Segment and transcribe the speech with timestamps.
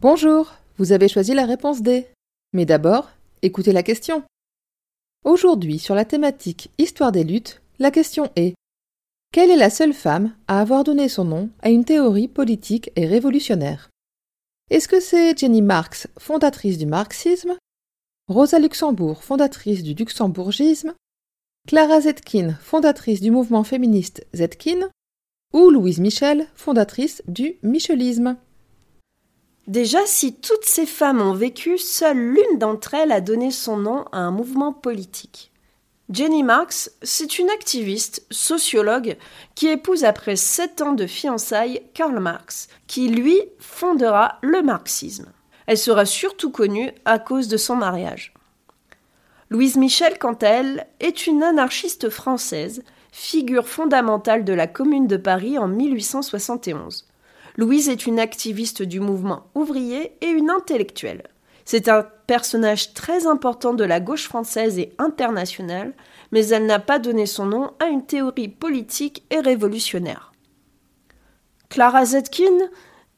[0.00, 2.06] Bonjour, vous avez choisi la réponse D.
[2.52, 3.10] Mais d'abord,
[3.42, 4.22] écoutez la question.
[5.24, 8.54] Aujourd'hui, sur la thématique Histoire des luttes, la question est
[9.32, 13.06] Quelle est la seule femme à avoir donné son nom à une théorie politique et
[13.06, 13.90] révolutionnaire?
[14.70, 17.56] Est-ce que c'est Jenny Marx, fondatrice du marxisme?
[18.28, 20.94] Rosa Luxembourg, fondatrice du luxembourgisme?
[21.66, 24.90] Clara Zetkin, fondatrice du mouvement féministe Zetkin?
[25.52, 28.36] Ou Louise Michel, fondatrice du michelisme?
[29.68, 34.06] Déjà, si toutes ces femmes ont vécu, seule l'une d'entre elles a donné son nom
[34.12, 35.52] à un mouvement politique.
[36.08, 39.18] Jenny Marx, c'est une activiste, sociologue,
[39.54, 45.26] qui épouse après sept ans de fiançailles Karl Marx, qui lui fondera le marxisme.
[45.66, 48.32] Elle sera surtout connue à cause de son mariage.
[49.50, 55.18] Louise Michel, quant à elle, est une anarchiste française, figure fondamentale de la Commune de
[55.18, 57.07] Paris en 1871.
[57.58, 61.24] Louise est une activiste du mouvement ouvrier et une intellectuelle.
[61.64, 65.92] C'est un personnage très important de la gauche française et internationale,
[66.30, 70.32] mais elle n'a pas donné son nom à une théorie politique et révolutionnaire.
[71.68, 72.70] Clara Zetkin,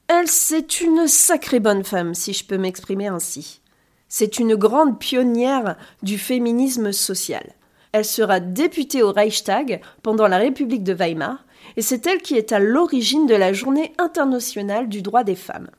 [0.09, 3.61] elle, c'est une sacrée bonne femme, si je peux m'exprimer ainsi.
[4.09, 7.45] C'est une grande pionnière du féminisme social.
[7.93, 11.45] Elle sera députée au Reichstag pendant la République de Weimar
[11.77, 15.71] et c'est elle qui est à l'origine de la Journée internationale du droit des femmes.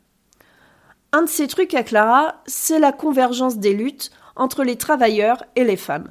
[1.12, 5.64] Un de ces trucs à Clara, c'est la convergence des luttes entre les travailleurs et
[5.64, 6.10] les femmes.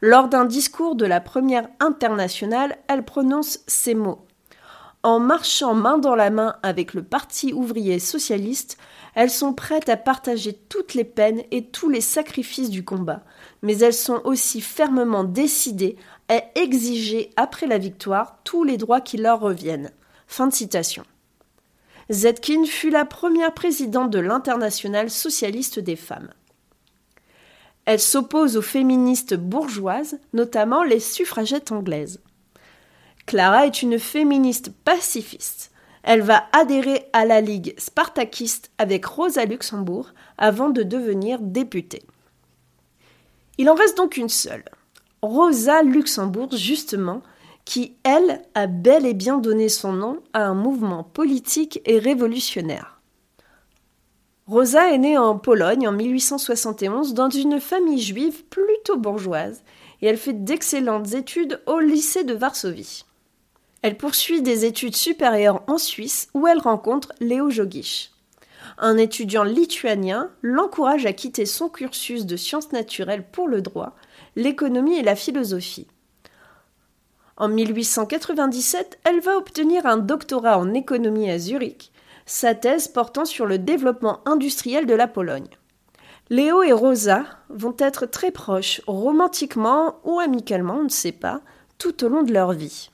[0.00, 4.26] Lors d'un discours de la première internationale, elle prononce ces mots.
[5.04, 8.78] En marchant main dans la main avec le Parti ouvrier socialiste,
[9.14, 13.24] elles sont prêtes à partager toutes les peines et tous les sacrifices du combat,
[13.62, 15.96] mais elles sont aussi fermement décidées
[16.28, 19.90] à exiger après la victoire tous les droits qui leur reviennent.
[20.26, 21.04] Fin de citation.
[22.10, 26.30] Zetkin fut la première présidente de l'Internationale socialiste des femmes.
[27.84, 32.20] Elle s'oppose aux féministes bourgeoises, notamment les suffragettes anglaises.
[33.26, 35.70] Clara est une féministe pacifiste.
[36.02, 42.02] Elle va adhérer à la Ligue spartakiste avec Rosa Luxembourg avant de devenir députée.
[43.58, 44.64] Il en reste donc une seule,
[45.22, 47.22] Rosa Luxembourg, justement,
[47.64, 53.00] qui, elle, a bel et bien donné son nom à un mouvement politique et révolutionnaire.
[54.48, 59.62] Rosa est née en Pologne en 1871 dans une famille juive plutôt bourgeoise
[60.02, 63.04] et elle fait d'excellentes études au lycée de Varsovie.
[63.82, 68.10] Elle poursuit des études supérieures en Suisse où elle rencontre Léo Jogisch.
[68.78, 73.94] Un étudiant lituanien l'encourage à quitter son cursus de sciences naturelles pour le droit,
[74.36, 75.88] l'économie et la philosophie.
[77.36, 81.92] En 1897, elle va obtenir un doctorat en économie à Zurich,
[82.26, 85.48] sa thèse portant sur le développement industriel de la Pologne.
[86.30, 91.40] Léo et Rosa vont être très proches, romantiquement ou amicalement, on ne sait pas,
[91.78, 92.90] tout au long de leur vie.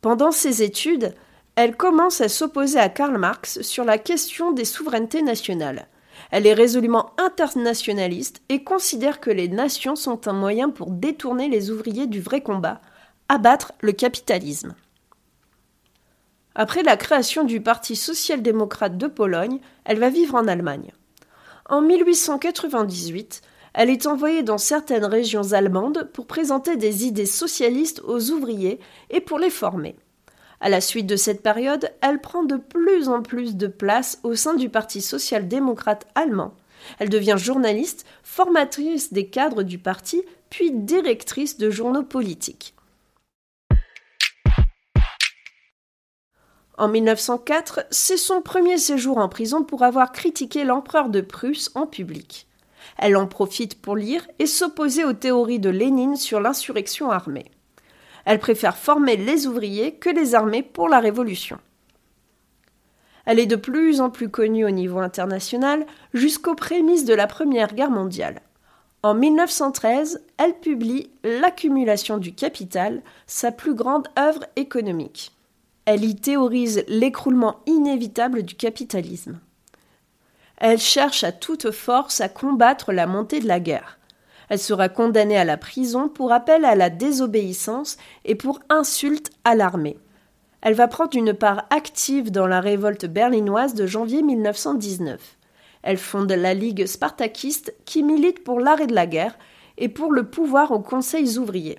[0.00, 1.14] Pendant ses études,
[1.54, 5.88] elle commence à s'opposer à Karl Marx sur la question des souverainetés nationales.
[6.30, 11.70] Elle est résolument internationaliste et considère que les nations sont un moyen pour détourner les
[11.70, 12.80] ouvriers du vrai combat,
[13.28, 14.74] abattre le capitalisme.
[16.54, 20.92] Après la création du Parti social-démocrate de Pologne, elle va vivre en Allemagne.
[21.68, 23.42] En 1898,
[23.74, 29.20] elle est envoyée dans certaines régions allemandes pour présenter des idées socialistes aux ouvriers et
[29.20, 29.94] pour les former.
[30.60, 34.34] À la suite de cette période, elle prend de plus en plus de place au
[34.34, 36.54] sein du Parti social-démocrate allemand.
[36.98, 42.74] Elle devient journaliste, formatrice des cadres du parti, puis directrice de journaux politiques.
[46.76, 51.86] En 1904, c'est son premier séjour en prison pour avoir critiqué l'empereur de Prusse en
[51.86, 52.46] public.
[52.96, 57.50] Elle en profite pour lire et s'opposer aux théories de Lénine sur l'insurrection armée.
[58.28, 61.56] Elle préfère former les ouvriers que les armées pour la Révolution.
[63.24, 67.74] Elle est de plus en plus connue au niveau international jusqu'aux prémices de la Première
[67.74, 68.42] Guerre mondiale.
[69.02, 75.32] En 1913, elle publie L'accumulation du capital, sa plus grande œuvre économique.
[75.86, 79.40] Elle y théorise l'écroulement inévitable du capitalisme.
[80.58, 83.97] Elle cherche à toute force à combattre la montée de la guerre.
[84.48, 89.54] Elle sera condamnée à la prison pour appel à la désobéissance et pour insulte à
[89.54, 89.98] l'armée.
[90.60, 95.20] Elle va prendre une part active dans la révolte berlinoise de janvier 1919.
[95.82, 99.38] Elle fonde la Ligue spartakiste qui milite pour l'arrêt de la guerre
[99.76, 101.78] et pour le pouvoir aux conseils ouvriers.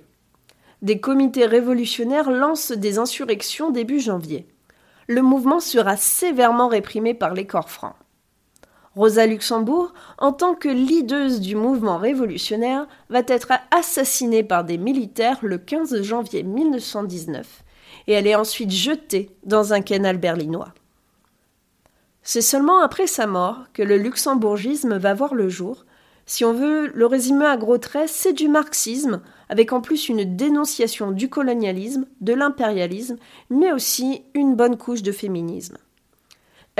[0.80, 4.46] Des comités révolutionnaires lancent des insurrections début janvier.
[5.06, 7.96] Le mouvement sera sévèrement réprimé par les corps francs.
[8.96, 15.38] Rosa Luxembourg, en tant que leaduse du mouvement révolutionnaire, va être assassinée par des militaires
[15.42, 17.62] le 15 janvier 1919
[18.08, 20.74] et elle est ensuite jetée dans un canal berlinois.
[22.22, 25.84] C'est seulement après sa mort que le luxembourgisme va voir le jour.
[26.26, 30.36] Si on veut le résumer à gros traits, c'est du marxisme, avec en plus une
[30.36, 33.16] dénonciation du colonialisme, de l'impérialisme,
[33.50, 35.76] mais aussi une bonne couche de féminisme.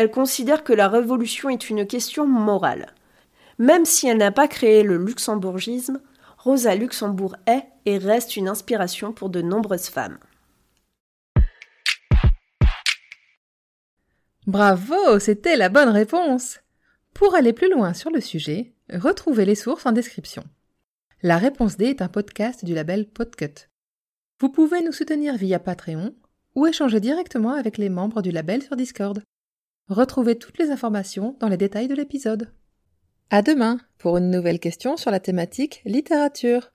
[0.01, 2.95] Elle considère que la révolution est une question morale.
[3.59, 6.01] Même si elle n'a pas créé le luxembourgisme,
[6.39, 10.19] Rosa Luxembourg est et reste une inspiration pour de nombreuses femmes.
[14.47, 16.61] Bravo, c'était la bonne réponse.
[17.13, 20.45] Pour aller plus loin sur le sujet, retrouvez les sources en description.
[21.23, 23.69] La réponse D est un podcast du label Podcut.
[24.41, 26.15] Vous pouvez nous soutenir via Patreon
[26.55, 29.23] ou échanger directement avec les membres du label sur Discord.
[29.91, 32.53] Retrouvez toutes les informations dans les détails de l'épisode.
[33.29, 36.71] À demain pour une nouvelle question sur la thématique littérature.